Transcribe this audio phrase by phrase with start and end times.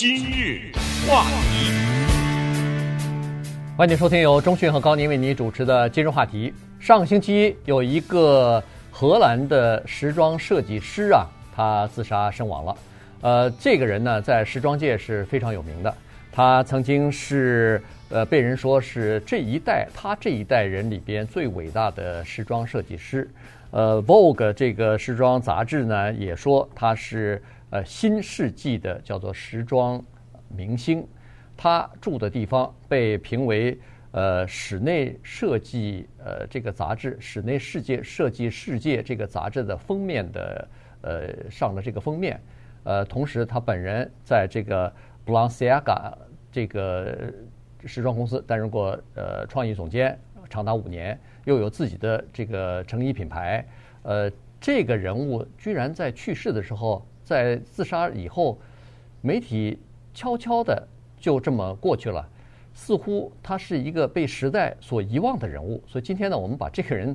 [0.00, 0.70] 今日
[1.08, 1.72] 话题，
[3.76, 6.54] 欢迎收听由钟迅和高宁为你主持的今日话题。
[6.78, 12.76] 上星期有一个荷兰的时装设计师啊，他自杀身亡了。
[13.22, 15.92] 呃，这个人呢，在时装界是非常有名的。
[16.30, 23.28] 他曾经是呃被人说是这一代他这一代人里边最伟大的时装设计师。
[23.72, 30.02] 呃，Vogue 这个时装杂志呢也说他是呃新世纪的叫做时装
[30.48, 31.06] 明星。
[31.56, 33.76] 他住的地方被评为
[34.12, 40.68] 呃室内设计呃这个杂志室内世界设计世界这个杂志的封面的
[41.02, 42.40] 呃上了这个封面。
[42.84, 44.90] 呃，同时他本人在这个
[45.26, 46.14] Balenciaga
[46.50, 47.30] 这个
[47.84, 53.62] 时装公司担任过呃创意总监长达五年，又有自己的这个成衣品牌。
[54.04, 58.58] 呃，这个人物居然在去世的时候，在自杀以后，
[59.20, 59.78] 媒体
[60.14, 60.88] 悄悄的
[61.20, 62.26] 就这么过去了，
[62.72, 65.82] 似乎他是一个被时代所遗忘的人物。
[65.86, 67.14] 所以今天呢，我们把这个人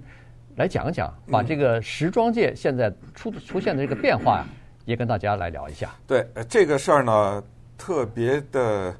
[0.55, 4.45] 来讲一讲，把这个时装界现在出出现的这个变化呀，
[4.85, 5.89] 也跟大家来聊一下。
[6.05, 7.43] 对，这个事儿呢，
[7.75, 8.95] 特别的。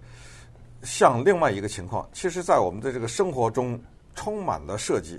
[0.82, 3.80] 像另外一个情况，其实，在我们的这个生活中，
[4.16, 5.18] 充满了设计。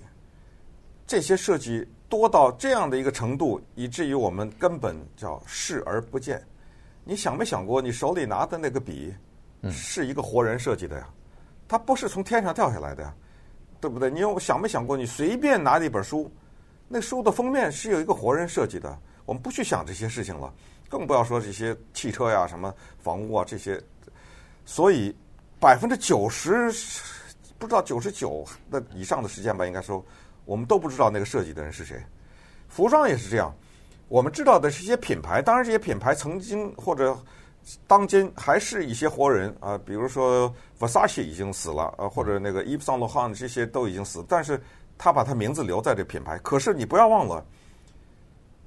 [1.07, 6.41] 这些设计多到这样的一个程度，以至于我们根本叫视而不见。
[7.03, 9.13] 你想没想过，你手里拿的那个笔，
[9.71, 11.09] 是一个活人设计的呀？
[11.67, 13.15] 它不是从天上掉下来的呀，
[13.81, 14.09] 对不对？
[14.11, 16.31] 你有想没想过，你随便拿一本书，
[16.87, 18.97] 那书的封面是有一个活人设计的。
[19.27, 20.55] 我们不去想这些事情了，
[20.89, 23.83] 更不要说这些汽车呀、什么房屋啊这些。
[24.65, 25.15] 所以。
[25.61, 26.71] 百分之九十，
[27.59, 30.05] 不知道九十九的以上的时间吧，应该说，
[30.45, 32.01] 我们都不知道那个设计的人是谁。
[32.69, 33.55] 服装也是这样，
[34.09, 37.17] 我们知道的是一些品牌，当然这些品牌曾经或者
[37.87, 44.61] 当今还是一些活人啊，比如说 Versace 已经死了，呃，或者那个 Yves Saint Laurent 这些都已经死，但是
[44.99, 46.39] 他把他名字留在这品牌。
[46.39, 47.45] 可是你不要忘了，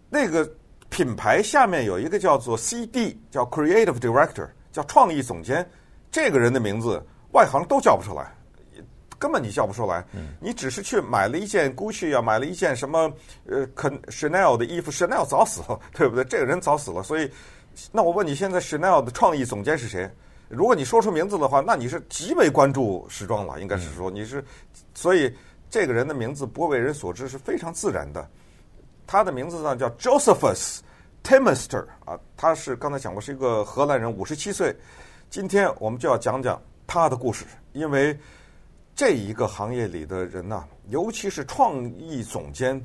[0.09, 0.49] 那个
[0.89, 5.69] 品牌下面有一个叫做 CD，叫 Creative Director，叫创意总监。
[6.09, 8.33] 这个人的名字，外行都叫不出来，
[9.17, 10.03] 根本你叫不出来。
[10.39, 13.11] 你只是去买了一件 Gucci 啊，买了一件什么
[13.45, 13.67] 呃
[14.07, 16.23] ，Chanel 的衣服，Chanel 早死了， 对不对？
[16.25, 17.29] 这个人早死了，所以，
[17.91, 20.09] 那我问你，现在 Chanel 的创意总监是谁？
[20.49, 24.43] 如果你说出名字的话，那你是极为关注时装了，应该是说你是，
[24.93, 25.33] 所以
[25.69, 28.25] 这个人的名字不为人所知是非常自然的。
[29.05, 30.79] 他的名字呢叫 Josephus
[31.23, 34.75] Temister 啊，他是刚才讲过是一个荷兰人，五十七岁。
[35.29, 38.17] 今天我们就要讲讲他的故事，因为
[38.97, 42.83] 这一个行业里的人呐，尤其是创意总监，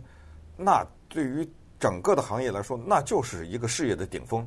[0.59, 1.49] 那对于
[1.81, 4.47] 整个的行业来说，那就是一个事业的顶峰。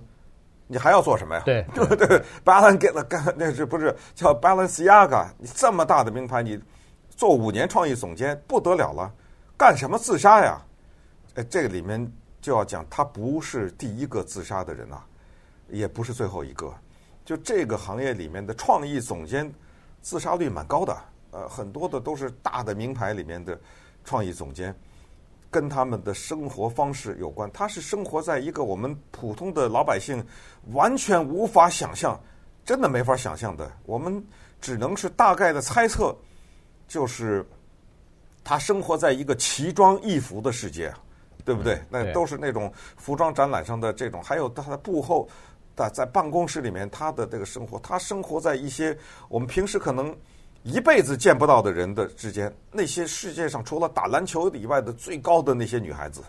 [0.67, 1.41] 你还要做什么呀？
[1.43, 5.27] 对 对对，Balenciaga 那是不是叫 Balenciaga？
[5.39, 6.61] 你这么大的名牌，你
[7.09, 9.11] 做五年创意总监不得了了，
[9.57, 10.61] 干什么自杀呀？
[11.33, 11.99] 哎，这个里面
[12.41, 15.01] 就要讲，他不是第一个自杀的人呐，
[15.69, 16.71] 也不是最后一个。
[17.25, 19.51] 就这个行业里面的创意总监，
[20.03, 20.95] 自杀率蛮高的，
[21.35, 23.59] 呃，很多的都是大的名牌里面的
[24.05, 24.73] 创意总监，
[25.51, 27.51] 跟他们的生活方式有关。
[27.51, 30.25] 他是生活在一个我们普通的老百姓
[30.71, 32.17] 完全无法想象，
[32.63, 33.69] 真的没法想象的。
[33.85, 34.25] 我们
[34.61, 36.15] 只能是大概的猜测，
[36.87, 37.45] 就是
[38.41, 40.89] 他生活在一个奇装异服的世界，
[41.43, 41.81] 对不对？
[41.89, 45.27] 那都是那种服装展览上的这种，还有他的幕后。
[45.75, 48.97] 在在办公室里面，他的这个生活，他生活在一些
[49.27, 50.15] 我们平时可能
[50.65, 52.51] 一辈子见不到的人的之间。
[52.71, 56.23] 那些世界上除了打篮球以外的最高的那些女孩子，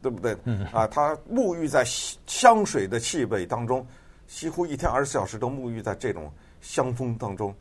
[0.00, 0.32] 对不对？
[0.72, 1.84] 啊，她沐浴在
[2.26, 3.86] 香水的气味当中，
[4.26, 7.54] 几乎一天二十四小时都沐浴在这种香风当中。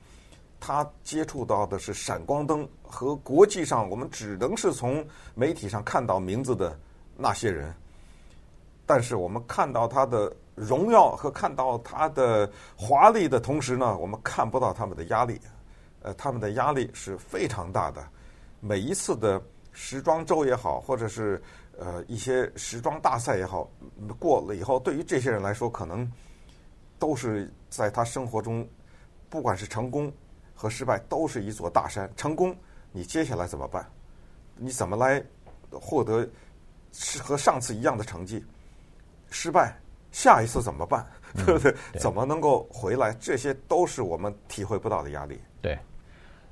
[0.62, 6.80] 她接触到的是闪光灯和国际上我们只能是从媒体上看到名字的
[7.18, 7.76] 那些人，
[8.86, 10.34] 但是我们看到她的。
[10.56, 12.48] 荣耀和看到他的
[12.78, 15.42] 华丽的同时呢，我们看不到他们的压力，
[16.04, 18.06] 呃，他们的压力是非常大的。
[18.60, 19.42] 每一次的
[19.72, 21.42] 时装周也好，或者是
[21.80, 23.70] 呃一些时装大赛也好，
[24.20, 26.10] 过了以后，对于这些人来说，可能
[27.00, 28.68] 都是在他生活中，
[29.30, 30.12] 不管是成功
[30.54, 32.10] 和失败，都是一座大山。
[32.16, 32.56] 成功，
[32.92, 33.90] 你接下来怎么办？
[34.56, 35.24] 你怎么来
[35.72, 36.30] 获得
[36.92, 38.44] 是和上次一样的成绩？
[39.32, 39.76] 失败。
[40.12, 41.04] 下一次怎么办？
[41.34, 41.72] 对不对？
[41.72, 43.12] 嗯、对，怎么能够回来？
[43.20, 45.42] 这些都是我们体会不到的压力。
[45.60, 45.76] 对，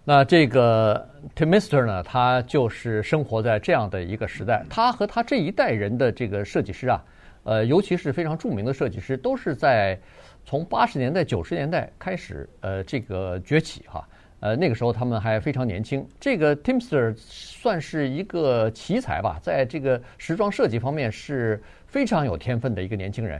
[0.03, 2.01] 那这个 Temister 呢？
[2.01, 4.65] 他就是生活在这样的一个时代。
[4.67, 7.03] 他和他这一代人的这个设计师啊，
[7.43, 9.99] 呃，尤其是非常著名的设计师，都是在
[10.43, 14.07] 从八十年代、九十年代开始，呃，这个崛起哈。
[14.39, 16.03] 呃，那个时候他们还非常年轻。
[16.19, 23.39] 这个 Teamster 算是一个奇才吧，在这个时装设计方面是非常有天分的一个年轻人。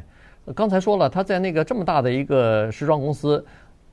[0.54, 3.44] 刚才说了，他在那个这么大的一个时装公司，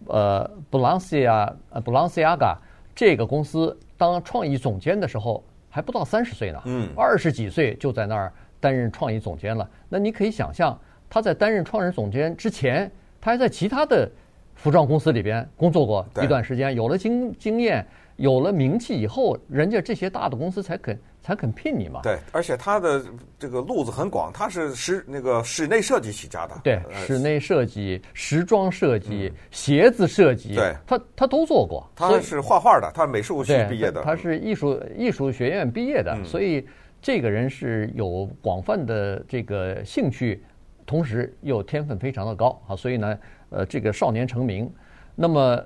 [0.07, 2.57] 呃，Balenciaga，呃，Balenciaga
[2.95, 9.69] 这个公司当创意总监的时候还不到三十岁呢，嗯，二十几岁就在那儿担任创意总监了。
[9.89, 10.79] 那你可以想象，
[11.11, 12.91] 他在担任创意总监之前，
[13.21, 14.11] 他还在其他的
[14.55, 17.87] 服装公司里边工作过一段时间，有了经经验，
[18.17, 20.99] 有了名气以后，人家这些大的公司才肯。
[21.29, 22.01] 才肯聘你嘛？
[22.03, 23.05] 对，而且他的
[23.39, 26.59] 这个路子很广，他是室那个室内设计起家的。
[26.65, 31.87] 对，室内设计、时装设计、鞋子设计，对，他他都做过。
[31.95, 34.03] 他是画画的，他美术系毕业的。
[34.05, 36.67] 他是艺术艺术学院毕业的，所以
[37.03, 40.43] 这个人是有广泛的这个兴趣，
[40.87, 42.75] 同时又天分非常的高啊。
[42.75, 43.19] 所以呢，
[43.51, 44.73] 呃，这个少年成名，
[45.15, 45.63] 那么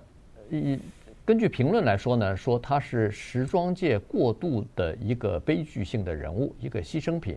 [0.51, 0.77] 一。
[1.25, 7.37] 根据评论来说呢，说他是时装界过度的一个悲剧性的人物，一个牺牲品。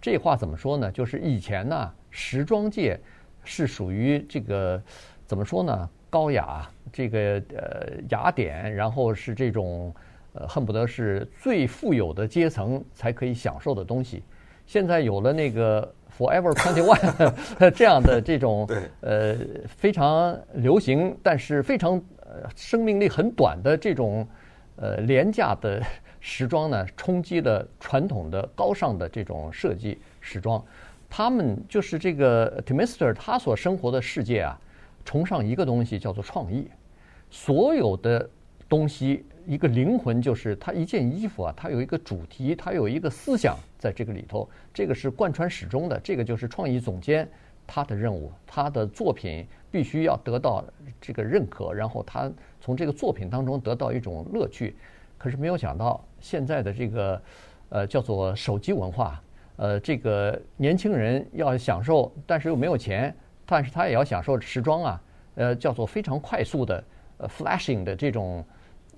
[0.00, 0.90] 这话怎么说呢？
[0.90, 2.98] 就是以前呢，时装界
[3.44, 4.82] 是属于这个
[5.26, 5.90] 怎么说呢？
[6.08, 9.94] 高雅，这个呃雅典，然后是这种
[10.32, 14.22] 呃恨不得是最富有的阶层才可以享受的东西。
[14.64, 18.66] 现在有了那个 Forever Twenty One 这样的这种
[19.02, 19.36] 呃
[19.66, 22.02] 非常流行，但是非常。
[22.28, 24.28] 呃，生命力很短的这种，
[24.76, 25.82] 呃，廉价的
[26.20, 30.62] 时装呢，冲击了传统的高尚的这种设计时装。
[31.08, 34.60] 他们就是这个 Temister 他所生活的世界啊，
[35.06, 36.68] 崇尚一个东西叫做创意。
[37.30, 38.28] 所有的
[38.68, 45.98] 东西一个灵魂就是它一件衣服啊，它有一个主题，它有一个思想在这个里头，这个是贯穿始终的。
[46.00, 47.26] 这个就是创意总监
[47.68, 49.46] 他的任务，他的作品。
[49.70, 50.64] 必须要得到
[50.98, 54.74] 这个认可，然后他从这个作品当中得到一种乐趣。
[55.18, 57.22] 可是没有想到，现在的这个
[57.68, 59.22] 呃叫做手机文化，
[59.56, 65.02] 呃，这个年轻人要享受，但是又没有钱，但是他也要享受时装啊，
[65.34, 66.82] 呃，叫做非常快速的
[67.18, 68.42] 呃 flashing 的这种，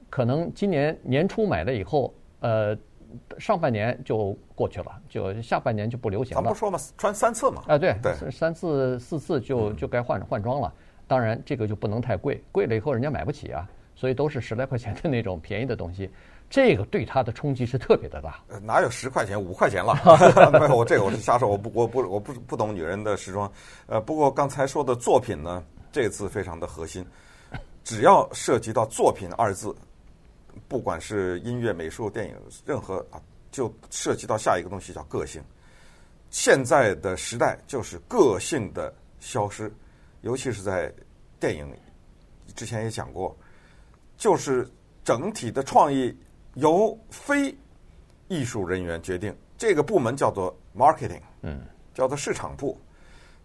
[0.08, 2.78] 可能今年年初买了以后，呃。
[3.38, 6.42] 上半年就过去了，就下半年就不流行了。
[6.42, 7.62] 咱不说嘛，穿三次嘛。
[7.68, 10.72] 哎，对对，三次四次就就该换换装了。
[11.06, 13.68] 当然，这个就不能太贵，贵了以后人家买不起啊。
[13.96, 16.08] 所以都是十来块钱的那种便宜的东西，
[16.48, 18.40] 这个对他的冲击是特别的大。
[18.62, 19.94] 哪有十块钱、五块钱了？
[20.58, 23.52] 没有，我这个我是瞎说，我不我不我不不懂女人的时装。
[23.88, 25.62] 呃，不过刚才说的作品呢，
[25.92, 27.04] 这次非常的核心，
[27.84, 29.76] 只要涉及到“作品”二字。
[30.68, 33.20] 不管是音乐、美术、电影，任何啊，
[33.50, 35.42] 就涉及到下一个东西叫个性。
[36.30, 39.72] 现在的时代就是个性的消失，
[40.22, 40.92] 尤其是在
[41.38, 41.66] 电影，
[42.54, 43.36] 之前也讲过，
[44.16, 44.68] 就是
[45.04, 46.16] 整体的创意
[46.54, 47.56] 由非
[48.28, 49.36] 艺术人员决定。
[49.58, 51.62] 这个部门叫做 marketing，嗯，
[51.94, 52.80] 叫做市场部，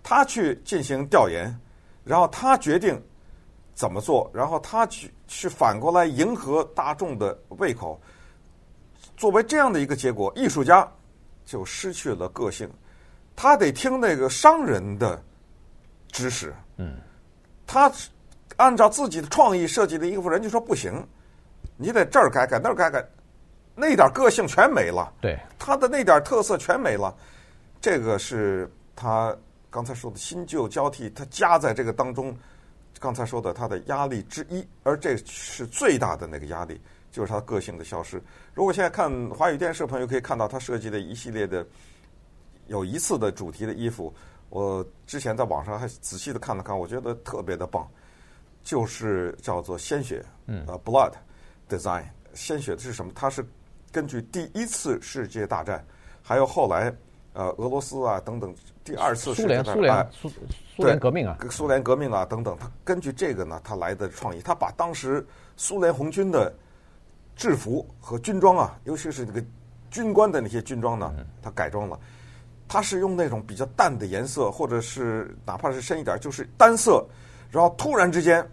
[0.04, 1.54] 他去进行调研，
[2.04, 3.02] 然后他决定。
[3.76, 4.32] 怎么做？
[4.34, 8.00] 然后他去去反过来迎合大众的胃口。
[9.18, 10.90] 作为这样的一个结果，艺术家
[11.46, 12.72] 就失去了个性。
[13.36, 15.22] 他得听那个商人的
[16.08, 16.56] 指使。
[16.78, 16.96] 嗯。
[17.68, 17.92] 他
[18.56, 21.06] 按照自己的创意设计的衣服，人家说不行，
[21.76, 23.06] 你得这儿改改那儿改改，
[23.76, 25.12] 那点个性全没了。
[25.20, 25.38] 对。
[25.60, 27.14] 他的那点特色全没了。
[27.82, 29.36] 这个是他
[29.70, 32.34] 刚才说的新旧交替，他夹在这个当中。
[33.00, 36.80] 刚才说的他的压力之一，而这是最大的那个压力，
[37.12, 38.22] 就是他个性的消失。
[38.54, 41.66] 如果现在看华语电视朋友可以看到他设计的一系列的
[42.68, 44.14] 有一次的主题的衣服，
[44.50, 47.88] 我之前在网上还仔细的看了看，我觉得特别的棒，
[48.64, 51.14] 就是叫做鲜血，嗯，blood
[51.70, 53.12] design，鲜血的是什么？
[53.14, 53.46] 它是
[53.92, 55.86] 根据第一次世界大战，
[56.22, 56.92] 还有后来
[57.36, 60.08] 呃俄罗斯啊等等第二次苏联苏联。
[60.12, 60.32] 苏
[60.76, 65.26] 苏联革命啊，苏联革命啊等等，他根据这个呢，他来的创意，他把当时
[65.56, 66.54] 苏联红军的
[67.36, 69.44] 制服和军装啊，尤其是那个
[69.92, 72.00] 军官的那些军装呢，他改装了。
[72.68, 77.06] 他是用那种比较淡的颜色，或者是哪怕是深一点，就是单色，
[77.52, 78.44] 然后突然之间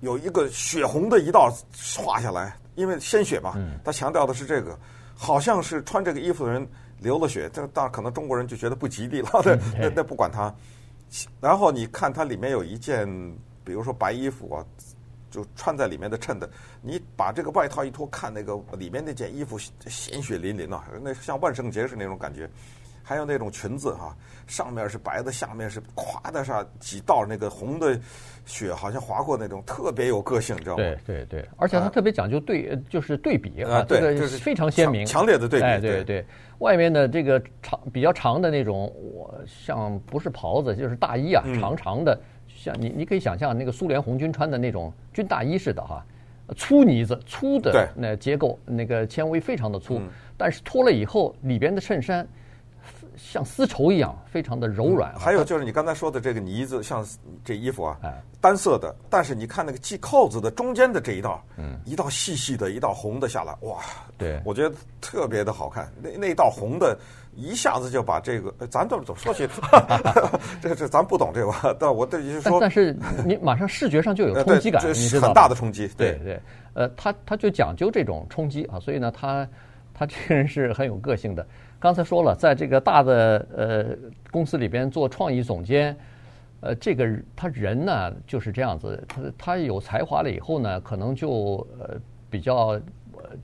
[0.00, 1.52] 有一个血红的一道
[1.98, 3.54] 画下来，因为鲜血嘛，
[3.84, 4.76] 他强调的是这个，
[5.14, 6.66] 好像是穿这个衣服的人
[7.00, 9.30] 流了血，这当然可能中国人就觉得不吉利了，
[9.78, 10.54] 那那不管他。
[11.40, 13.08] 然后你看它里面有一件，
[13.64, 14.64] 比如说白衣服啊，
[15.30, 16.48] 就穿在里面的衬的。
[16.82, 22.48] 你把这个外套一脱，看那个里面那件衣服，鲜血淋淋啊，那像万圣节是那种感觉。
[23.08, 24.14] 还有那种裙子哈，
[24.46, 27.98] 上面是白的，下面是咵的上几道那个红的
[28.44, 30.82] 血，好像划过那种，特别有个性，你知道吗？
[30.82, 35.64] 对对对，而且它特别讲究对，啊、就是对比啊，这个就是非常鲜明，强烈的对比。
[35.64, 36.26] 哎，对对，对，
[36.58, 46.04] 外面的这个长比较长的那种，我像不是袍子就是大衣啊，嗯、长长的，像你你可以想象那个苏联红军穿的那种军大衣似的哈。
[46.56, 52.26] 粗呢子，粗的那结构，那个纤维非常的粗，嗯、但是脱了以后，里边的衬衫
[53.18, 55.12] 像丝绸一样，非常的柔软。
[55.18, 57.04] 还有就是你刚才说的这个呢子，像
[57.44, 57.98] 这衣服啊，
[58.40, 63.78] 单色的，但是你看那个系扣子的中间的这一道，嗯，一道细细的，一道红的下来，哇，
[64.16, 65.92] 对，我觉得特别的好看。
[66.00, 66.96] 那那道红的。
[67.36, 69.48] 一下子就把这个，咱怎么怎么说起？
[70.60, 74.82] 这这咱不懂这个，但我这就是说，但是你马上视觉上就有冲击感，
[75.22, 75.86] 很大的冲击。
[75.96, 76.40] 对对，对，
[76.74, 79.48] 呃，他他就讲究这种冲击啊，所以呢，他
[79.94, 81.46] 他这个人是很有个性的。
[81.78, 83.86] 刚才说了，在这个大的呃
[84.30, 85.96] 公司里边做创意总监，
[86.60, 91.96] 呃，这个他人呢就是这样子，他他有才华了以后呢，可能就呃
[92.30, 92.80] 比较。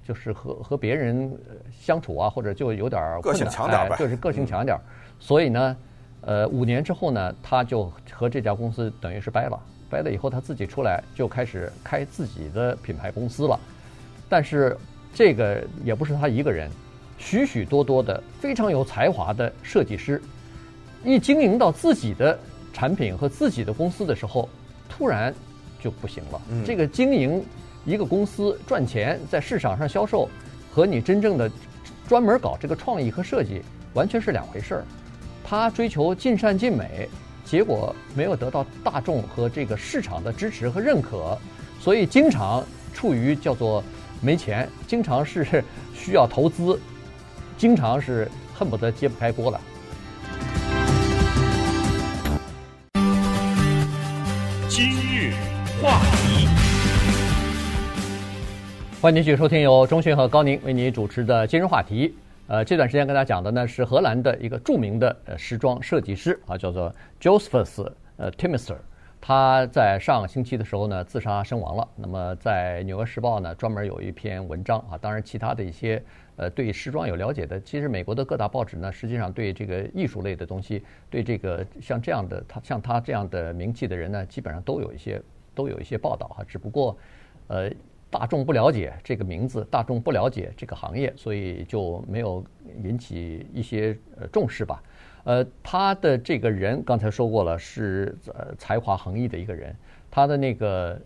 [0.03, 1.31] 就是和和别人
[1.71, 4.81] 相处啊，或者就有点个性强点哎，就是个性强点儿。
[5.19, 5.77] 所以呢，
[6.23, 9.61] 呃，五年之后呢，他就和这家公司等于是掰了，
[9.91, 13.61] 掰了以后他自己出来就开始开自己的品牌公司了。
[14.27, 14.75] 但是
[15.13, 16.71] 这个也不是他一个人，
[17.19, 20.21] 许许多多的非常有才华的设计师，
[21.05, 22.39] 一经营到自己的
[22.73, 24.49] 产品和自己的公司的时候，
[24.89, 25.35] 突然
[25.81, 26.41] 就不行了。
[26.65, 27.45] 这个经营。
[27.87, 30.27] 一个公司赚钱在市场上销售，
[30.73, 31.51] 和你真正的
[32.09, 33.61] 专门搞这个创意和设计
[33.93, 34.85] 完全是两回事儿。
[35.45, 37.07] 他追求尽善尽美，
[37.45, 41.37] 结果没有得到大众和这个市场的支持和认可，
[41.79, 43.85] 所以经常处于叫做
[44.23, 46.81] 没钱，经常是需要投资，
[47.57, 49.61] 经常是恨不得揭不开锅了。
[54.69, 55.33] 今日
[55.81, 56.49] 话题。
[59.01, 62.17] 欢迎继续收听由钟迅和高宁为你主持的今日话题。
[62.47, 68.77] 呃，这段时间跟大家讲的呢是荷兰的一个著名的呃时装设计师啊，叫做 Josephus 呃 Timister。
[69.21, 71.89] 他在上星期的时候呢自杀身亡了。
[71.97, 76.03] 那么在《纽约时报》呢专门有一篇文章啊，当然其他的一些
[76.37, 85.21] 呃对时装有了解的，其实美国的各大报纸呢实际上对这个艺术类的东西，对这个像这样的他像他这样的名气的人呢，基本上都有一些
[85.55, 86.97] 都有一些报道哈，只不过
[87.49, 87.71] 呃。
[88.11, 92.45] 大众不了解这个名字，大众不了解这个行业，所以就没有
[92.85, 94.81] 引起一些呃重视吧。
[95.25, 99.75] 呃，他的这个人刚才说过了，是呃才华横溢的一个人。
[100.13, 100.97] 他的那个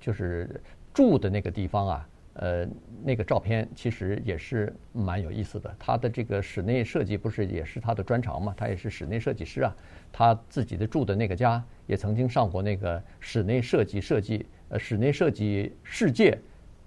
[0.00, 0.48] 就是
[0.94, 2.08] 住的那个地方啊，
[2.42, 2.66] 呃，
[3.04, 5.70] 那个照片其实也是蛮有意思的。
[5.78, 8.54] 他的这个室内设计不是也是他的专长嘛？
[8.56, 9.76] 他也是室内设计师啊。
[10.10, 14.46] 他自己的住的那个家也曾经上过那个室内设计设计。
[14.70, 16.38] 呃，室内设计世界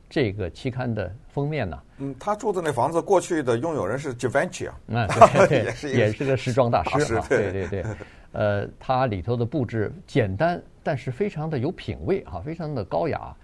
[0.09, 1.79] 这个期刊的封面呢？
[1.97, 7.85] 嗯，他住的那房子过去的拥有人是 Givenchy 啊，嗯，对对，也是也是个时装大师啊， 对对对。
[8.31, 13.35] 呃，它里头的布置简单，但是非常的有品位啊，非常的高雅，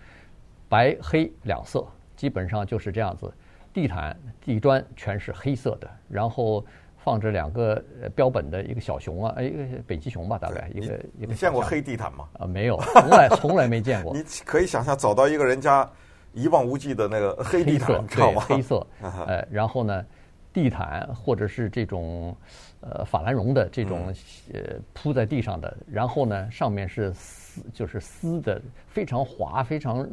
[0.68, 1.86] 白黑两色，
[2.20, 3.32] 基本上就是这样子。
[3.72, 6.66] 地毯、地砖全是黑色的，然后。
[7.02, 7.82] 放着两个
[8.14, 11.28] 标本的一个小熊啊，哎，一个北极熊吧，大概一个一个。
[11.28, 12.28] 你见过黑地毯吗？
[12.38, 14.14] 啊，没有，从来 从来没见过。
[14.14, 15.90] 你可以想象走到一个人家
[16.34, 18.44] 一望无际的那个黑地毯，知道吗？
[18.46, 18.86] 黑色，
[19.26, 20.06] 哎， 然后呢，
[20.54, 22.36] 地毯或者是这种
[22.82, 24.14] 呃法兰绒的这种
[24.54, 30.08] 呃铺在地上的，然后呢，上面是丝，就是丝的非常滑、非常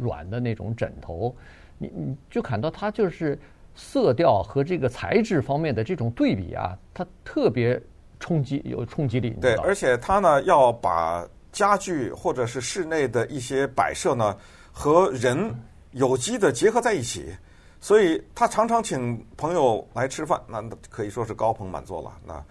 [0.00, 1.34] 软的那种枕头，
[1.78, 3.38] 你你就看到它就是。
[3.80, 7.80] 色调和这个材质方面的这种对比啊，它特别
[8.18, 9.30] 冲击，有冲击力。
[9.40, 14.36] 对，而且它呢要把家具或者是室内的一些摆设呢
[14.72, 15.54] 和人
[15.92, 17.26] 有机的结合在一起，
[17.80, 22.12] 所以他常常请朋友来吃饭，那可以说是高朋满座了。
[22.26, 22.44] 那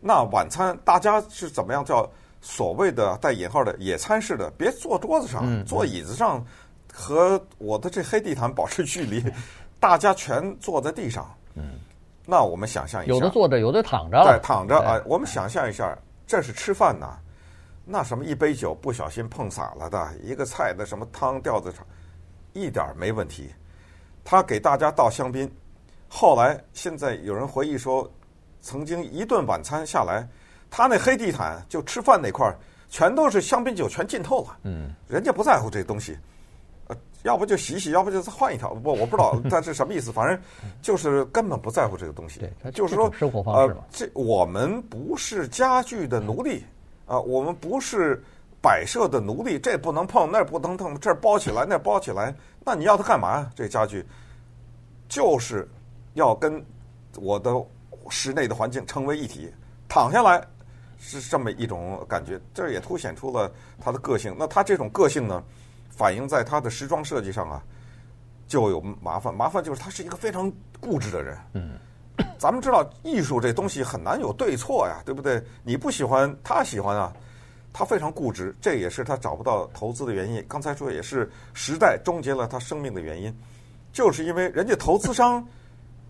[0.00, 2.08] 那晚餐大家是怎么样叫
[2.40, 4.50] 所谓的带引号的野餐式的？
[4.56, 6.44] 别坐桌子上，坐椅子上，
[6.92, 9.22] 和我的这黑地毯保持距离。
[9.78, 11.78] 大家全坐在地上，嗯，
[12.26, 15.00] 那我们想象一下，有的坐着，有的躺着，对，躺着啊。
[15.06, 15.96] 我们想象一下，
[16.26, 17.16] 这是吃饭呐，
[17.86, 21.84] 那什么一杯酒不小心碰洒了的，一个菜的什么汤掉在上，
[22.52, 23.50] 一点没问题。
[24.24, 25.50] 他给大家倒香槟，
[26.08, 28.10] 后来现在有人回忆说，
[28.60, 30.26] 曾经一顿晚餐下来，
[30.70, 32.56] 他那黑地毯就吃饭那块儿
[32.88, 34.56] 全都是香槟酒，全浸透了。
[34.64, 36.16] 嗯，人家不在乎这东西。
[36.88, 38.72] 呃要不就洗洗，要不就再换一条。
[38.74, 40.40] 不，我不知道 他是什么意思，反正
[40.80, 42.40] 就是根本不在乎这个东西。
[42.40, 43.80] 对，就是说生活方式嘛。
[43.80, 46.64] 呃，这我们不是家具的奴隶
[47.04, 48.24] 啊，呃，我们不是
[48.62, 53.50] 摆设的奴隶，这不能碰，那不能碰，这儿包起来，那包起来，那你要它干嘛呀？
[53.54, 54.04] 这家具
[55.08, 55.68] 就是
[56.14, 56.64] 要跟
[57.16, 57.54] 我的
[58.08, 59.52] 室内的环境成为一体，
[59.88, 60.46] 躺下来
[60.98, 63.50] 是这么一种感觉，这也凸显出了
[63.80, 64.36] 他的个性。
[64.38, 65.42] 那他这种个性呢？
[65.90, 67.62] 反映在他的时装设计上啊，
[68.46, 69.34] 就有麻烦。
[69.34, 70.50] 麻烦就是他是一个非常
[70.80, 71.36] 固执的人。
[71.52, 71.72] 嗯，
[72.38, 75.42] 咱们知道艺术这东西很难有对错呀，对不对？
[75.62, 77.12] 你不喜欢，他喜欢啊。
[77.72, 80.44] 他非常固执，这也是他找不到投资的原因。
[80.48, 83.34] 刚才说也是时代终结了他生命的原因，
[83.92, 85.46] 就是因为人家投资商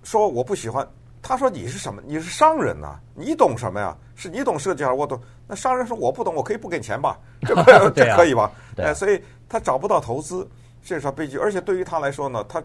[0.02, 0.88] 说我不喜欢。
[1.22, 2.02] 他说你是什么？
[2.06, 3.00] 你是商人呐、啊？
[3.14, 3.94] 你懂什么呀？
[4.16, 5.20] 是你懂设计还是我懂？
[5.46, 7.18] 那商人说我不懂，我可以不给你钱吧？
[7.42, 8.50] 这可以，这可以吧？
[8.78, 10.48] 哎，所以他找不到投资，
[10.82, 11.36] 这是他悲剧。
[11.36, 12.62] 而且对于他来说呢，他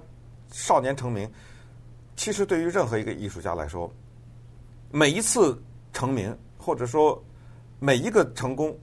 [0.52, 1.30] 少年成名，
[2.16, 3.92] 其实对于任何一个艺术家来说，
[4.90, 5.62] 每一次
[5.92, 7.22] 成名或者说
[7.86, 8.76] 每一个成功，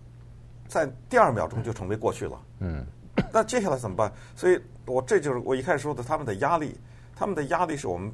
[0.69, 2.41] 在第二秒钟就成为过去了。
[2.61, 2.87] 嗯，
[3.33, 4.13] 那接下来怎么办？
[4.37, 6.79] 所以我这就是我一开始说的，他们的压力，
[7.17, 8.13] 他们的压力是我们。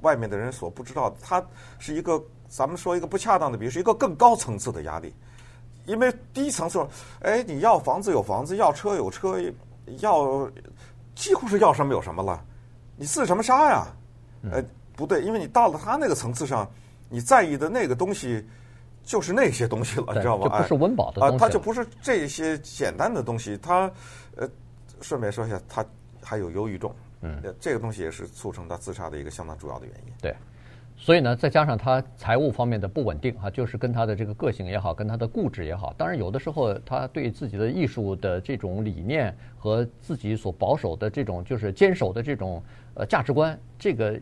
[0.00, 1.40] 外面的人所不知道的，他
[1.78, 5.14] 是一个咱们说一个不恰当的比喻，是一个更高层次的压力。
[5.86, 6.88] 因为第一层次说，
[7.20, 9.40] 哎，你要房子有房子，要车有车，
[10.00, 10.50] 要
[11.14, 12.44] 几乎是要什么有什么了。
[12.96, 13.86] 你自什么杀呀？
[14.50, 14.60] 呃，
[14.96, 16.68] 不对，因为你到了他那个层次上，
[17.08, 18.44] 你在意的那个东西
[19.04, 20.44] 就是那些东西了，你知道吗？
[20.44, 23.56] 就不是温饱的东西啊，他就不是这些简单的东西。
[23.56, 23.90] 他
[24.36, 24.48] 呃，
[25.00, 25.84] 顺便说一下，他
[26.22, 26.90] 还有忧郁症。
[27.22, 30.12] 嗯，这个东西也是促成他自杀的一个相当主要的原因。
[30.20, 30.34] 对，
[30.96, 42.60] 所以呢，再加上他财务方面的不稳定啊，就是跟他的这个个性也好，跟他的固执也好，当然有的时候他对自己的艺术的这种理念和自己所保守的这种就是坚守的这种
[42.94, 44.20] 呃价值观，这个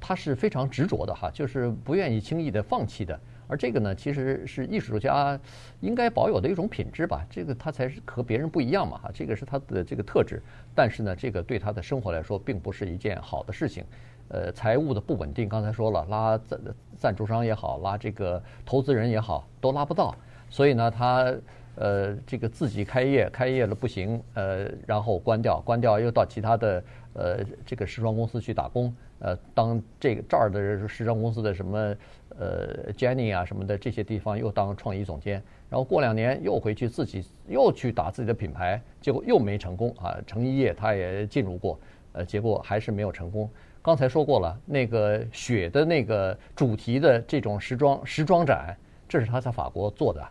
[0.00, 3.20] 他是非常执着的哈，就是不愿意轻易的放弃的。
[3.50, 5.38] 而这个呢，其实是艺术家
[5.80, 7.26] 应该保有的一种品质吧。
[7.28, 10.40] 这个他才是和别人不一样嘛，哈，这个是他的这个特质。
[10.72, 13.84] 但是呢，这个对他的生活来说，并不是一件好的事情。
[14.28, 16.60] 呃，财务的不稳定，刚才说了，拉赞
[16.96, 20.14] 赞助商也好，拉这个投资人也好，都拉不到。
[20.48, 21.34] 所以呢，他
[21.74, 26.84] 呃，这个自己开业，开业了不行，呃，然后关掉，关掉又到其他的
[27.14, 31.94] 呃这个时装公司去打工，呃，当这个这儿的时装公司的什么。
[32.38, 40.16] 呃，Jenny 啊什么的这些地方又当创意总监，然后过两年又回去自己又去打自己的品牌，结果又没成功啊。
[40.26, 41.78] 成衣业他也进入过，
[42.12, 43.50] 呃，结果还是没有成功。
[43.82, 48.74] 刚才说过了，那个雪的那个主题的这种时装时装展，
[49.06, 50.26] 这是他在法国做的，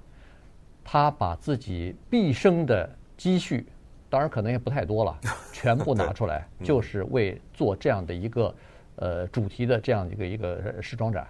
[0.83, 3.67] 他把自己毕生的积蓄，
[4.09, 5.19] 当然可能也不太多了，
[5.51, 8.55] 全部 拿出来，就是为做这样的一个
[8.99, 11.27] 呃主题的这样一个一个时装展。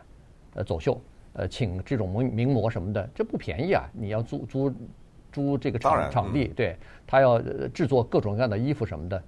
[0.55, 0.99] 呃，走秀，
[1.33, 3.87] 呃，请这种名名模什么的，这不便宜啊！
[3.93, 4.73] 你要租租
[5.31, 7.39] 租这个场场地，对，他要
[7.71, 9.23] 制作各种各样的衣服什么的。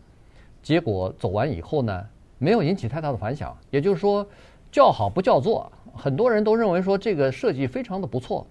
[0.63, 2.05] 结果走完以后呢，
[2.39, 3.55] 没有引起太大的反响。
[3.69, 4.27] 也就是说，
[4.71, 8.47] 叫好不叫座，很多人都认为说这个设计非常的不错，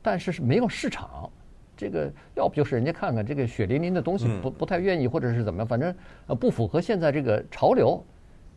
[0.00, 1.28] 但是是没有市场。
[1.76, 5.92] 这个要不就是人家看看这个血淋淋的东西不不太愿意，或者是怎么样，反正
[6.28, 8.00] 呃不符合现在这个潮流。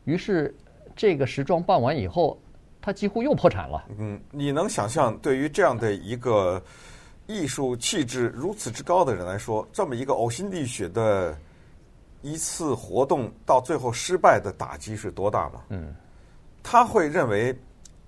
[0.04, 0.54] 于是
[0.96, 2.40] 这个时装办完以后。
[2.82, 3.84] 他几乎又破产了。
[3.98, 6.62] 嗯，你能想象，对于这样的一个
[7.26, 11.36] 艺术气质如此之高的人来说，这么一个呕心沥血的
[12.22, 15.64] 一次活动，到最后失败的打击是多大吗？
[15.70, 15.96] 嗯，
[16.62, 17.58] 他会认为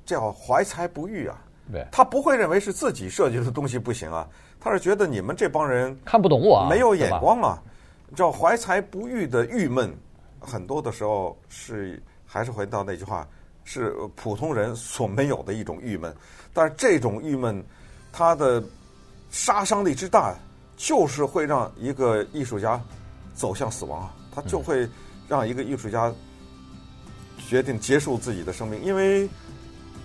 [0.06, 1.42] 叫怀才不遇啊。
[1.72, 7.60] 对，他不会认为是自己设计的东西不行啊，他是觉得你们这帮人看不懂我，没有眼光啊。
[8.16, 9.92] 叫怀才不遇的郁闷，
[10.40, 13.28] 很多的时候是还是回到那句话。
[13.70, 16.16] 是普通人所没有的一种郁闷，
[16.54, 17.62] 但是这种郁闷，
[18.14, 18.64] 它的
[19.30, 20.34] 杀伤力之大，
[20.78, 22.82] 就是会让一个艺术家
[23.36, 24.16] 走向死亡啊！
[24.34, 24.88] 他就会
[25.28, 26.14] 让一个艺术家
[27.50, 29.28] 决定结束自己的生命，因为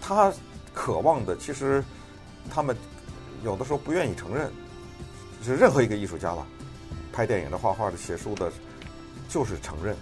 [0.00, 0.32] 他
[0.74, 1.84] 渴望的，其实
[2.50, 2.76] 他们
[3.44, 4.50] 有的时候不愿意承认，
[5.44, 6.44] 是任何一个艺术家了，
[7.12, 8.50] 拍电影的、画画的、写书的，
[9.28, 9.94] 就是承认，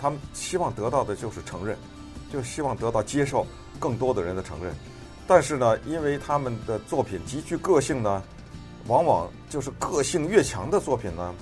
[0.00, 1.76] 他们希望得到的就是承认。
[2.32, 3.44] 就希望得到接受
[3.80, 4.72] 更多的人的承认，
[5.26, 8.22] 但是呢，因为他们的作品极具个性呢，
[8.86, 11.34] 往往就是个性越强的作品呢，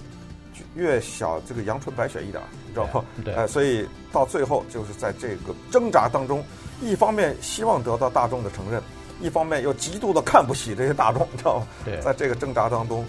[0.75, 3.05] 越小这个阳春白雪一点，你知道吗？
[3.23, 3.35] 对。
[3.35, 6.43] 哎，所以到最后就是在这个挣扎当中，
[6.81, 8.83] 一方面希望得到大众的承认，
[9.21, 11.67] 一方面又极度的看不起这些大众，你知道吗？
[11.85, 12.01] 对。
[12.01, 13.05] 在这个挣扎当中，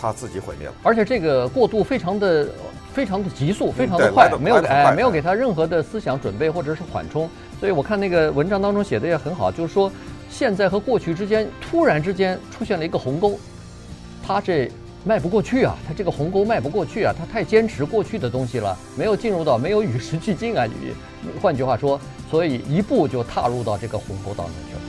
[0.00, 0.74] 他自己毁灭了。
[0.84, 2.48] 而且这个过渡非常的。
[2.94, 7.28] 非常的急速，非常的快没有哎，没有给他任何的思想准备或者是缓冲。
[7.58, 9.90] 所以我看那个文章当中写的也很好，就是说
[10.30, 13.36] 现在和过去之间突然之间出现了一个鸿沟，
[14.24, 14.70] 他这
[15.04, 20.64] 迈不过去啊，他这个鸿沟迈不过去啊，他太坚持过去的东西了，没有进入到，没有与时俱进啊。
[21.42, 24.80] 换句话说，所以一步就踏入到这个鸿沟当中去了。